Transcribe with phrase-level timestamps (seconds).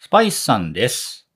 [0.00, 1.26] スパイスさんです。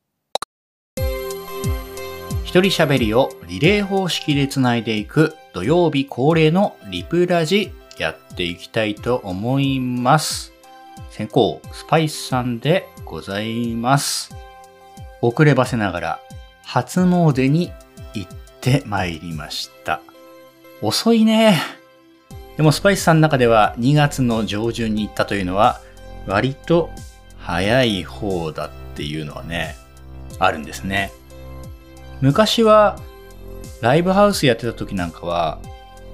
[2.44, 10.52] 一人喋りをリレー方式でつないでいく土曜日恒例のリプラジやっていきたいと思います。
[11.10, 14.32] 先行スパイスさんでございます。
[15.20, 16.20] 遅ればせながら
[16.62, 17.72] 初詣に
[18.14, 20.00] 行ってまいりました。
[20.80, 21.60] 遅いね。
[22.56, 25.80] でもスパイスさんの中では2月の上旬に行ったというのは
[26.28, 26.90] 割と
[27.42, 29.76] 早い方だっていうのはね、
[30.38, 31.12] あるんですね。
[32.20, 32.98] 昔は
[33.80, 35.58] ライブハウスやってた時なんかは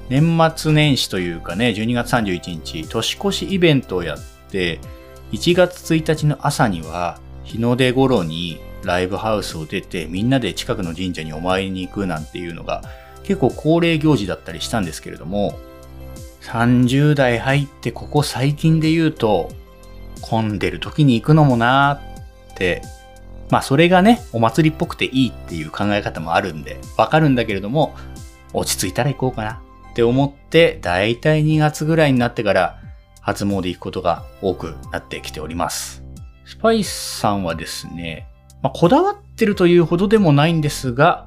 [0.08, 4.18] 年末年始というかね、12月31日年越しイベントをやっ
[4.50, 4.80] て
[5.32, 12.82] 1月1日の朝には日の出頃にライブハウスを出てみんなで近くの神社にお参りに行くなんていうのが
[13.22, 15.58] 結構恒例行事だったりしたんですけれども
[16.42, 19.50] 30代入ってここ最近で言うと
[20.20, 22.82] 混んでる時に行くのもなーって
[23.50, 27.94] まあそれがねお祭りっぽくていいっていう考え方もあるんでわかるんだけれども
[28.52, 32.80] 落ち着いたら行こうかなって思ってだいたい2月ぐらいになってから
[33.20, 36.02] 初詣行くことが多くなってきております。
[36.46, 38.26] スパイスさんはですね、
[38.62, 41.26] まあ、こだわってるというほどでもないんですが、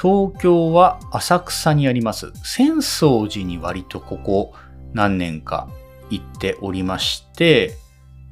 [0.00, 4.54] 東京は浅草にあります浅草寺に割とここ
[4.92, 5.68] 何年か
[6.10, 7.76] 行っておりまして、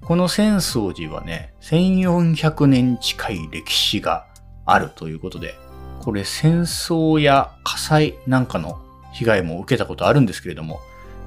[0.05, 4.27] この浅草寺はね、1400年近い歴史が
[4.67, 5.55] あるということで、
[6.01, 8.79] これ戦争や火災なんかの
[9.13, 10.81] 被害も受けたことあるんですけれども、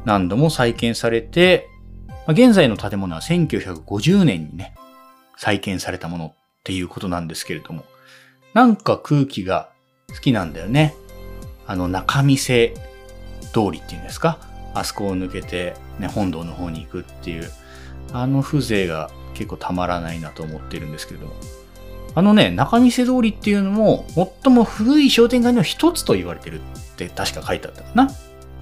[0.05, 1.67] 何度も再建されて、
[2.28, 4.75] 現在の建物は1950年にね、
[5.38, 6.33] 再建されたものっ
[6.64, 7.83] ていうことなんですけれども、
[8.53, 9.70] なんか空気が
[10.09, 10.94] 好きなんだよね。
[11.66, 12.75] あの中見世
[13.53, 14.38] 通りっていうんですか？
[14.75, 17.50] あそこを抜けて、ね、本堂の方に行くっていう、
[18.13, 21.27] あの風情が結構たまらないなと思ってるんですけど。
[22.16, 24.05] あのね、中見世通りっていうのも、
[24.44, 28.09] 最も古い商店街の一つと言われてるって確か書いてあったかな。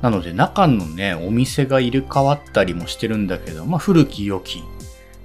[0.02, 4.62] なので中のね、お店が入れ替わったりもしてるんだけど、まあ古き良き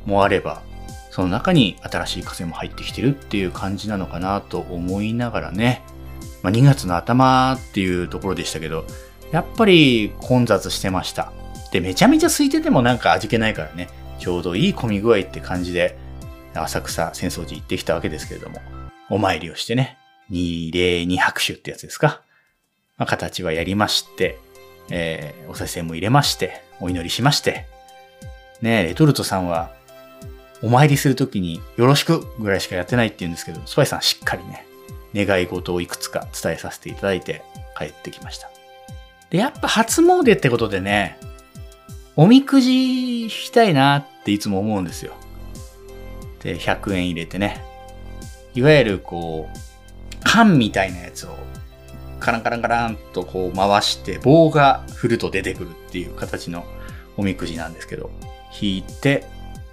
[0.07, 0.63] もあれば、
[1.11, 5.83] その中に新しい風も入ってきてるっていう感じなのかなと思いながらね、
[6.43, 8.85] まあ、2月の頭っていうところでしたけど、
[9.33, 11.33] やっぱり混雑してました。
[11.73, 13.89] で、めちゃめちゃ空いててもなんか味気ないからね、
[14.21, 15.99] ちょうどいい混み具合って感じで、
[16.55, 18.61] 浅草浅草寺行ってきたわけですけれども、
[19.09, 19.99] お参りをしてね、
[20.29, 22.23] 二礼二拍手ってやつですか。
[22.99, 24.39] まあ、形はやりまして、
[24.91, 27.67] えーお賽銭も入れまして、お祈りしまして、
[28.61, 29.73] ねレトルトさんは、
[30.63, 34.67] お参りするときによろしくぐらいしかやってないって言うんですけど、スパイさんしっかりね、
[35.15, 37.43] 願い事をいくつか伝えさせていただいて
[37.77, 38.51] 帰ってきました。
[39.31, 41.19] で、やっぱ初詣ってことでね、
[42.21, 45.15] おみくじ引きたいなっていつも思うんですよ。
[46.43, 47.65] で、100円入れてね、
[48.53, 49.59] いわゆるこう、
[50.23, 51.31] 缶みたいなやつを
[52.19, 56.67] カランカランカランとこう回して棒が振ると出てくるっていう形の
[57.17, 58.11] おみくじなんですけど、
[58.61, 59.25] 引いて、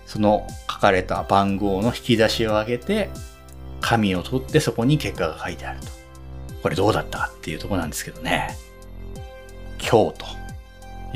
[0.06, 3.10] その書かれた番号の引き出しを上げて、
[3.82, 5.88] 紙を取ってそこに結果が書いてあると。
[6.64, 8.56] これどうだったっていうとこなんですけどね。
[9.80, 10.47] 今日と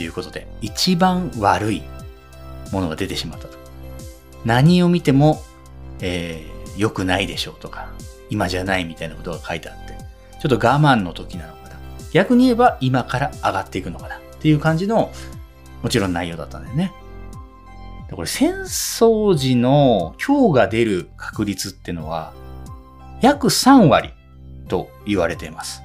[0.01, 1.83] いうことで、一番悪い
[2.71, 3.57] ものが出てしまったと。
[4.45, 5.41] 何を見ても、
[5.99, 7.89] えー、良くないでしょうとか、
[8.29, 9.97] 今じゃないみたいなことが書いてあって、
[10.41, 11.75] ちょっと我慢の時なのかな。
[12.11, 15.11] 逆に言えば今から上がっていくのかなっていう感じの、
[15.83, 16.91] もちろん内容だったんだよね。
[18.11, 19.05] これ、浅草
[19.39, 22.33] 寺の今日が出る確率ってのは、
[23.21, 24.13] 約3割
[24.67, 25.81] と言われています。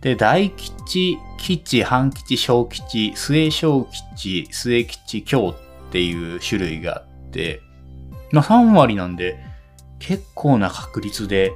[0.00, 5.54] で、大吉、吉、半吉、小吉、末小吉、末吉、京
[5.88, 7.60] っていう種類があって、
[8.32, 9.38] まあ3割なんで
[9.98, 11.52] 結構な確率で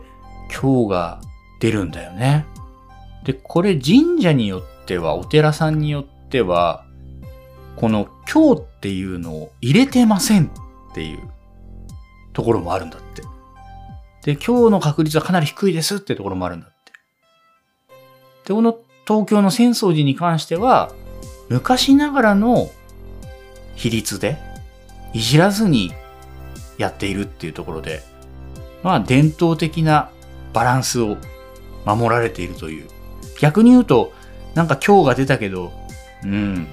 [0.53, 1.21] 今日が
[1.61, 2.45] 出るんだよね。
[3.25, 6.85] で、これ神社によっては、お寺さんによっては、
[7.77, 10.47] この今日っていうのを入れてません
[10.91, 11.19] っていう
[12.35, 13.23] ところもあるんだって。
[14.25, 16.74] で、今日の確率はかなり低いですってところもあるんだっ。
[18.45, 20.93] で、この東京の浅草寺に関しては、
[21.49, 22.71] 昔ながらの
[23.75, 24.39] 比率で、
[25.13, 25.93] いじらずに
[26.79, 28.03] やっているっていうところで、
[28.83, 30.11] まあ伝統的な
[30.53, 31.17] バランスを
[31.85, 32.89] 守られているという。
[33.41, 34.13] 逆に言うと、
[34.55, 35.73] なんか今日が出たけど、
[36.23, 36.67] うん、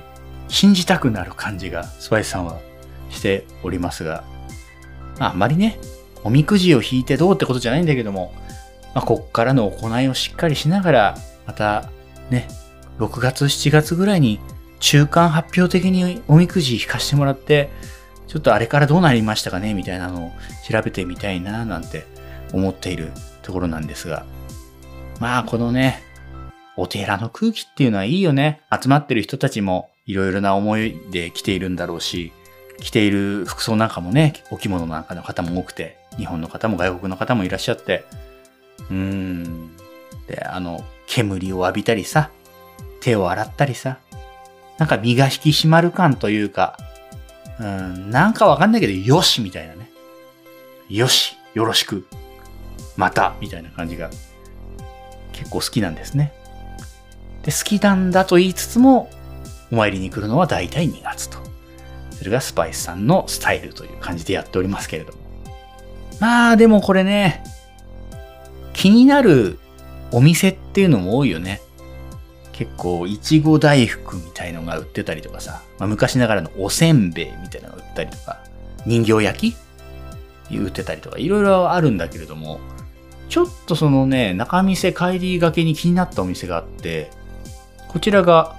[0.47, 2.59] 信じたくなる感じがスパイスさんは
[3.09, 4.23] しておりますが、
[5.19, 5.79] まああんまりね、
[6.23, 8.33] おみくじを引いてどうってことじゃないんだけども、
[8.93, 11.17] まあ、こっからの行いをしっかりしながら、
[11.51, 11.89] また
[12.29, 12.47] ね、
[12.97, 14.39] 6月、7月ぐらいに
[14.79, 17.69] 中間発表的におみくじ引かしてもらって、
[18.27, 20.31] ちょっとあれからどうなりましたかねみたいなのを
[20.69, 22.05] 調べてみたいななんて
[22.53, 23.11] 思っている
[23.41, 24.25] ところなんですが。
[25.19, 26.01] まあこのね、
[26.77, 28.61] お寺の空気っていうのはいいよね。
[28.71, 32.31] 集まってる人たちもいろいろな思いで来ているんだろうし、
[32.79, 38.05] 着ている服装なんかもね、お着物なんかの方も多くて、日本の方も外国の方もいらっしゃって、
[38.89, 39.71] うーん。
[40.27, 42.31] で、あの、煙を浴びたりさ、
[43.01, 43.99] 手を洗ったりさ、
[44.77, 46.77] なんか身が引き締まる感というか、
[47.59, 49.91] うん、なんかわかんないけど、よしみたいなね。
[50.89, 52.05] よしよろしく
[52.95, 54.09] またみたいな感じが
[55.33, 56.31] 結構好きなんですね。
[57.43, 59.09] で、好きなんだと言いつつも、
[59.69, 61.39] お参りに来るのは大体2月と。
[62.11, 65.19] それがスパイスさんのスタイルという感じでやっておりますけれども。
[66.21, 67.43] まあ、でもこれね、
[68.73, 69.59] 気になる
[70.11, 71.61] お店っていうのも多いよね。
[72.51, 78.43] 結構、いちご大福みたいのが売ってたりとかさ、まあ、昔ながらのおせんべいみたいなのが売ったりとか、
[78.85, 79.55] 人形焼き？
[80.57, 82.59] 売ってたりとか、いろいろあるんだけれども、
[83.29, 87.09] ちょっとそのね、中店帰りがけに気になったお店があって、
[87.87, 88.55] こちらが、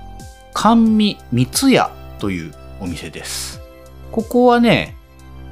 [0.54, 3.60] 甘味三つ屋というお店です。
[4.10, 4.96] ここはね、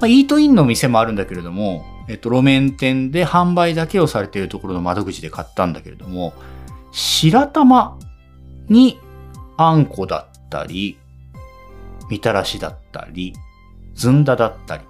[0.01, 6.35] まあ、イートインのお店もあるんだけれども、えっと、路面店で販売だけをされているところの窓口で買ったんだけれども、
[6.91, 7.97] 白玉
[8.69, 8.99] に
[9.57, 10.99] あんこだったり、
[12.11, 13.33] みたらしだったり、
[13.95, 14.83] ずんだだったり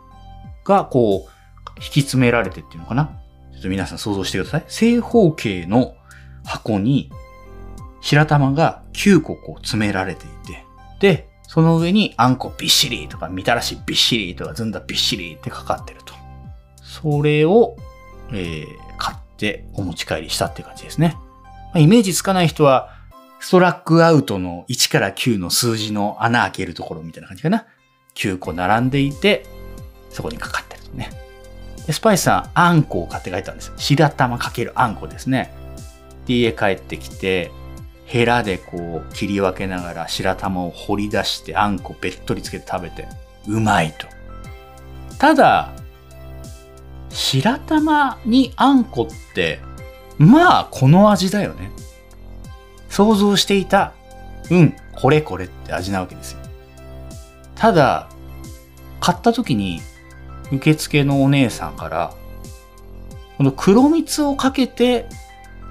[0.64, 1.30] がこう、
[1.76, 3.20] 引き詰められてっていうのかな？
[3.52, 4.64] ちょっと皆さん想像してください。
[4.68, 5.94] 正方形の
[6.44, 7.10] 箱に
[8.00, 10.64] 白玉が9個こう詰められていて、
[11.00, 16.14] で、その上にあんこびっしりとか、みたらしびっしりとか、ずんだびっしりってかかってると。
[17.02, 17.76] それを、
[18.32, 18.66] えー、
[18.98, 21.16] 買ってお持ち帰りしたっていう感じですね。
[21.72, 22.90] まあ、イメージつかない人は、
[23.40, 27.66] ストラックアウトの1から9の数字の穴開けるところみたいな感じかな。
[28.14, 29.46] 9個並んでいて、
[30.10, 31.10] そこにかかってるとね。
[31.86, 33.72] で、スパイスさん、あんこを買って帰ったんです。
[33.76, 35.54] 白玉かけるあんこですね。
[36.26, 37.50] で、家帰ってきて、
[38.04, 43.06] ヘラでこう切り分けながら白玉を掘り出してあんこべっとりつけて食べて、
[43.46, 44.06] うまいと。
[45.18, 45.72] ただ、
[47.20, 49.60] 白玉にあんこって、
[50.16, 51.70] まあこの味だよね。
[52.88, 53.92] 想像していた、
[54.50, 56.38] うん、これこれって味なわけですよ。
[57.54, 58.08] ただ、
[59.00, 59.82] 買った時に
[60.50, 62.14] 受付のお姉さんから、
[63.36, 65.06] この黒蜜をかけて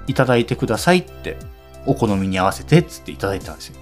[0.06, 1.36] いただいてくださいって、
[1.84, 3.76] お好みに合わせてっつっていただいたんですよ。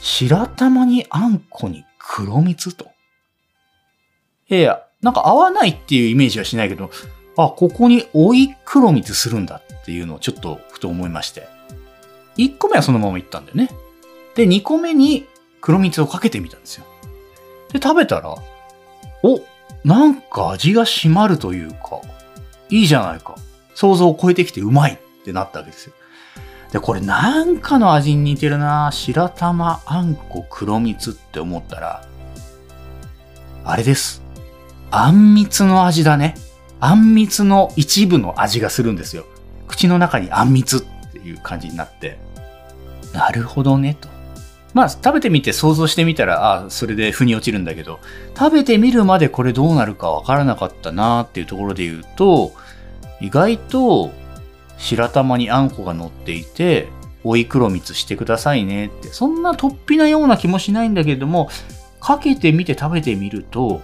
[0.00, 2.86] 白玉にあんこに黒蜜と。
[4.48, 6.90] いや、なんか合わないっていうイメージはしないけど、
[7.36, 11.46] あ、ここに追い黒蜜するんだっていうのをちょっとふと思いまして。
[12.38, 13.68] 1個目はそのままいったんだよね。
[14.34, 15.26] で、2個目に
[15.60, 16.86] 黒蜜をかけてみたんですよ。
[17.70, 18.34] で、食べたら、
[19.22, 19.40] お、
[19.84, 22.00] なんか味が締まるというか、
[22.70, 23.36] いいじゃないか。
[23.74, 25.92] 想像を超えてきてうまいってなったわけですよ。
[26.72, 32.08] で、これなんかの味に似てるな白玉、あんこ、黒蜜って思ったら、
[33.64, 34.23] あれです。
[34.96, 36.36] あんみつの味だね。
[36.78, 39.26] あんみつの一部の味がするんですよ。
[39.66, 42.16] 口の中にあんみつっていう感じになって、
[43.12, 44.08] なるほどね、と。
[44.72, 47.98] まあ、食べてみて想像してみたら、ああ、それで腑に落ちるんだけど、
[48.38, 52.52] 食べてみるまでこれどうなるかわからなかったなっていうところで言うと、
[53.20, 54.12] 意外と
[54.78, 56.86] 白玉にあんこが乗っていて、
[57.24, 61.50] 追い黒蜜してくださいねって、そんな突飛なような気もしないんだけれども、
[61.98, 63.82] かけてみて食べてみると、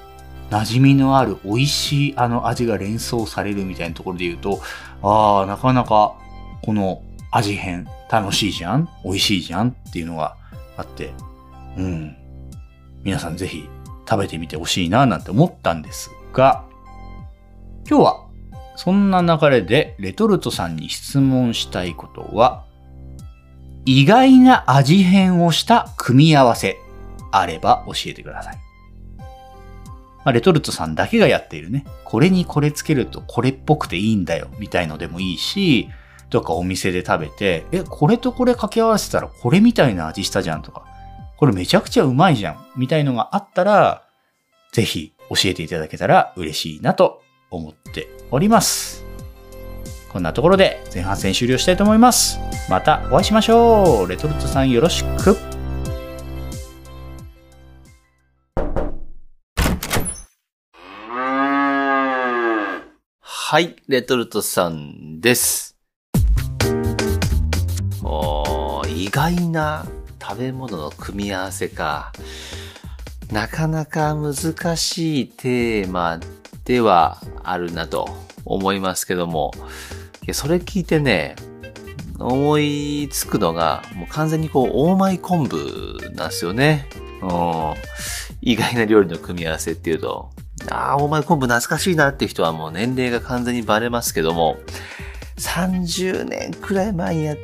[0.50, 4.61] 馴染みのある美味しいあの味が連想されるみたいなところで言うと、
[5.02, 6.14] ああ、なかなか
[6.62, 8.88] この味変楽しいじゃん？
[9.04, 9.69] 美味しいじゃん？
[9.69, 10.37] っていうのが
[10.76, 11.12] あって、
[11.76, 12.16] うん。
[13.04, 13.69] 皆さんぜひ
[14.09, 16.64] 食べてみてほしいななんて思ったんですが、
[17.88, 18.26] 今日は
[18.76, 22.64] そんな流れでレトルトさんに質問したいことは、
[23.87, 26.76] 意外な味変をした組み合わせ
[27.30, 28.59] あれば教えてください。
[30.25, 35.89] まあ、レトルトさんだけがやっているね、これにこれつけるとこれっぽくていいんだよみたいのでもいいし、
[36.29, 40.85] とかお店で食べて、え、これとこれ掛け合わせたらこれみたいな味したじゃんとか、
[41.37, 44.05] これめちゃくちゃうまいじゃんみたいのがあったら、
[44.73, 49.05] ぜひ教えていただけたら嬉しいなと思っております。
[50.12, 52.39] こんなところで前半戦終了したいと思います。
[52.69, 54.09] またお会いしましょう。
[54.09, 55.60] レトルトさんよろしく。
[63.52, 65.76] はい、レトルトさんです。
[68.87, 69.88] 意外な
[70.23, 72.12] 食べ物の組み合わせか。
[73.33, 76.21] なかなか難しいテーマ
[76.64, 78.09] ではあるなと
[78.45, 79.50] 思いますけども、
[80.23, 81.35] いやそれ聞いてね、
[82.21, 86.88] 思いつくのが、もう完全にこう、オーマイ昆布なんですよね。
[87.21, 87.75] うん。
[88.42, 90.30] 意外な料理の組み合わせっていうと、
[90.71, 94.59] ああ、オーマイ昆布懐かしいなっていう人はもう年齢が完全にバレますけども、
[95.37, 97.37] 30年くらい前にやっ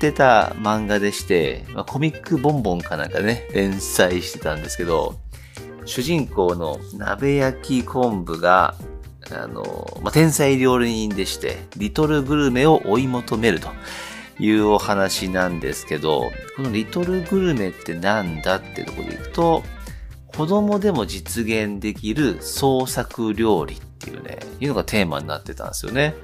[0.00, 5.18] てた漫画でして、まあ、コミックボンボンかなんかね、連載してたんですけど、
[5.84, 8.74] 主人公の鍋焼き昆布が、
[9.30, 13.68] あの、まあ、天才料理人でして、リトルグルメを追い求めると
[14.38, 19.62] いうお話なんですけど、このリトルグルメってなんだってとこでいくと、
[20.36, 26.14] 子供でも実現できる創作料理っていうね、いうのがテーマになってたんですよね。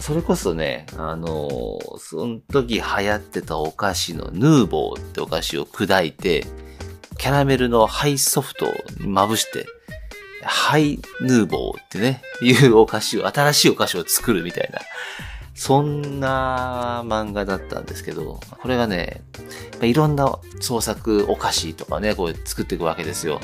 [0.00, 6.46] それこそね、あのー、その時流行ってたお菓子のヌーボーってお菓子を砕いて、
[7.18, 8.66] キャラメルのハイソフト
[9.00, 9.66] にまぶして、
[10.42, 14.78] ハイヌーボーってね、いうお菓子を、新しいお菓子を作るみたいな、
[15.54, 19.22] そんな漫画だったんですけど、これがね、
[19.82, 23.40] いろんな創作お菓子とかね、こう作っていくわけですよ。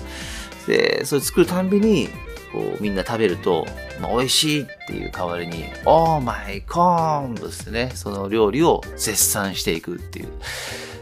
[0.67, 2.09] で、それ作るたんびに、
[2.53, 3.67] こうみんな食べると、
[4.01, 10.29] まあ、美味しいっていう代わりに、オーマイコーンブってね、その料理を絶賛していくっていう、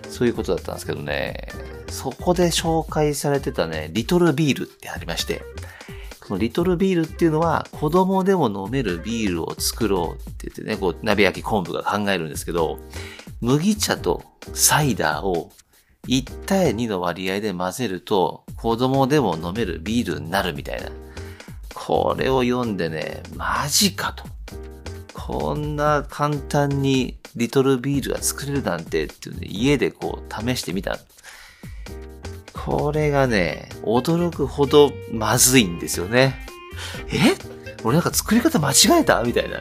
[0.09, 1.49] そういうことだったんですけどね、
[1.89, 5.43] そこで紹介されてたね、リトルビールってありまして、
[6.27, 12.79] このリトルビールっていうのは子供でも飲めるビールを作ろうって言ってね、こう鍋焼き昆布が考えるんですけど、
[13.41, 14.23] 麦茶と
[14.53, 15.51] サイダーを
[16.07, 20.91] 1対2の割合で混ぜると子供でも飲めるビールになるみたいな。
[21.75, 24.25] これを読んでね、マジかと。
[25.13, 30.99] こんな簡単にリトルビールが作れるなんてっていうね、家でこう試してみた。
[32.53, 36.47] これがね、驚くほどまずいんですよね。
[37.09, 37.35] え？
[37.83, 39.23] 俺なんか作り方間違えた？
[39.23, 39.61] みたいな。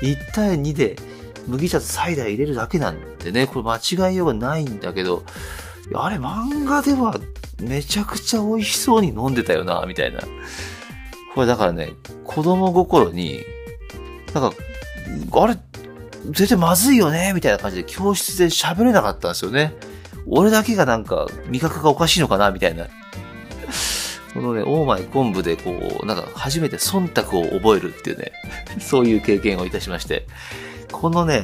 [0.00, 0.96] 1対2で
[1.46, 5.24] 麦茶とサイダー入れるだけなんでね、これ間違いようがないんだけど、
[5.94, 7.18] あれ漫画では
[7.60, 10.20] めちゃくちゃ美味しそうに飲んでたよな、みたいな。
[11.34, 11.92] これだからね、
[12.24, 13.44] 子供心に、
[14.34, 14.56] なんか、
[15.40, 15.56] あれ、
[16.30, 19.74] 全然まずいよね、みたいな感じで教室で喋れなかったんですよね。
[20.26, 22.86] 俺だけがなんか味覚がおかしいのかなみたいな。
[24.34, 28.32] このね、オーマイ昆布でこう、なんか初めて忖度を覚えるっていうね、
[28.78, 30.26] そういう経験をいたしまして、
[30.92, 31.42] このね、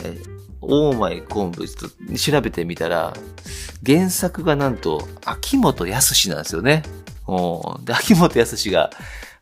[0.61, 3.15] オーマイ昆布、ちょっと調べてみたら、
[3.85, 6.83] 原作がなんと、秋元康なんですよね。
[7.85, 8.91] で、秋元康が、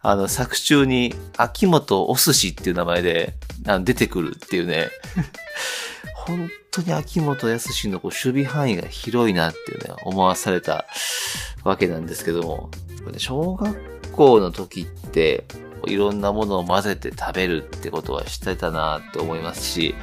[0.01, 3.35] あの、作中に、秋元お寿司っていう名前で、
[3.67, 4.89] あの出てくるっていうね。
[6.15, 10.87] 本当に秋元康のこう守備範囲が広いなっていうね、思わされた
[11.65, 12.71] わけなんですけども、
[13.05, 15.45] これ小学校の時って、
[15.87, 19.95] いろんなものを混ぜて食べるってことはしてたなって思いますし、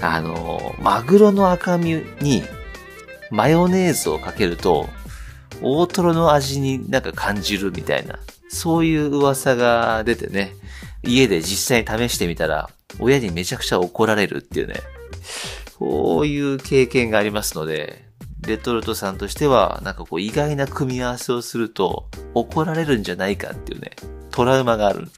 [0.00, 2.42] あの、マグロの赤身に
[3.30, 4.88] マヨネーズをかけると、
[5.62, 8.18] 大トロの味になんか感じるみたいな、
[8.48, 10.54] そういう噂が出てね、
[11.02, 14.74] 家で実際に試してみたら、親にめちゃくちゃ怒られるっていうね、
[15.78, 18.09] こういう経験がありますので、
[18.46, 23.92] レトルトさんとしては、なんかこう意外な組み合わせをすると怒られるんじゃないかっていうね、
[24.30, 25.08] トラウマがある。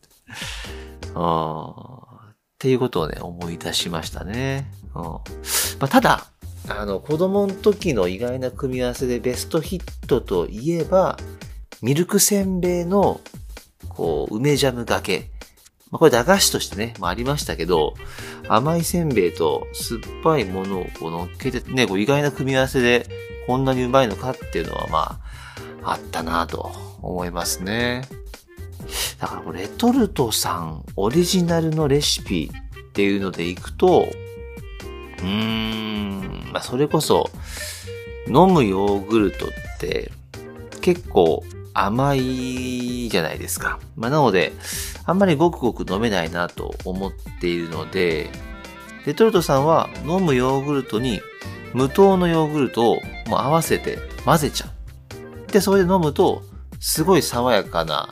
[2.35, 4.71] っていうことをね、思い出しましたね。
[4.95, 5.21] うんま
[5.81, 6.26] あ、ただ、
[6.69, 11.17] あの、子供の時の意外な組み合わせでベストヒットといえば、
[11.81, 13.21] ミルクせんべいの、
[13.88, 15.32] こう、梅ジャムがけ。
[15.93, 17.95] まあ、これ駄菓子としてね、まあ、ありましたけど、
[18.49, 23.07] 甘いせんべいと酸っぱいものをこう乗っけてね、こう意外な組み合わせで
[23.47, 25.21] こんなにうまいのかっていうのはま
[25.83, 26.73] あ、あったなと
[27.03, 28.03] 思いますね。
[29.21, 34.09] だからレトルトさんオリジナルのレシピっていうのでいくと、
[35.19, 37.31] うーん、まあそれこそ
[38.29, 40.11] 飲むヨーグルトって
[40.81, 43.79] 結構甘いじゃないですか。
[43.97, 44.52] まあ、なので、
[45.05, 48.31] あんまりごくごく飲めないなと思っているので、
[49.07, 51.21] レトルトさんは飲むヨーグルトに
[51.75, 52.95] 無糖のヨーグルトを
[53.26, 55.52] もう合わせて混ぜちゃう。
[55.52, 56.43] で、それで飲むと、
[56.81, 58.09] すごい爽やかな、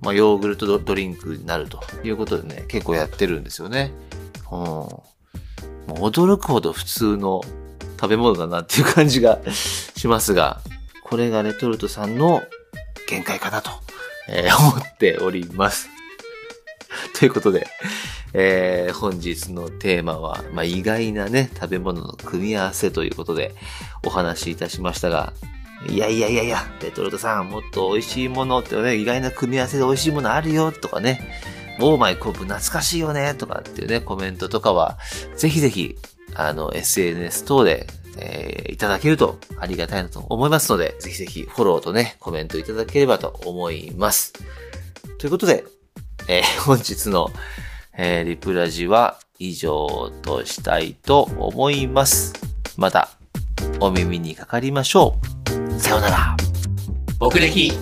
[0.00, 3.92] まあ、ヨーグルトドリンクになるということでね、結構やってるんですよね。
[4.50, 4.58] うん。
[4.58, 5.04] も
[5.88, 7.42] う驚くほど普通の
[8.00, 9.40] 食べ物だなっていう感じが
[9.96, 10.60] しますが、
[11.02, 12.42] これがレトルトさんの
[13.06, 13.70] 限界かなと、
[14.28, 15.88] えー、 思っております。
[17.18, 17.66] ということで、
[18.32, 23.54] えー、本日のテーマは、まあ、意外なね、食べ物の組み合わせということで
[24.04, 25.32] お話しいたしましたが、
[25.88, 31.40] いやいやいやいや、レトルトさん、もっと美味しいものってね、意外な組み合わせで美味しいものあるよとかね、
[31.80, 34.98] オーマイコープ懐かしいよねとかっていうね、コメントとかは、
[35.36, 35.96] ぜひぜひ、
[36.34, 37.86] あの、SNS 等で、
[38.16, 44.32] えーいただけるとありがたいなと思いますので、ぜひぜひフォローとね、コメントいただければと思います。
[45.18, 45.64] ということで、
[46.28, 47.30] えー本日の、
[47.96, 52.34] えーリプラジは以上としたいと思います。
[52.76, 53.10] また、
[53.80, 55.18] お耳にかかりましょ
[55.76, 55.80] う。
[55.80, 56.36] さようなら。
[57.18, 57.72] 僕歴